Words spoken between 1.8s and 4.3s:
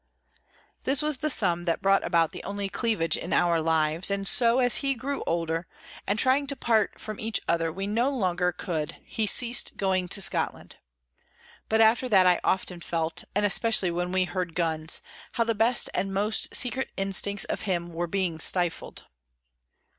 brought about the only cleavage in our lives; and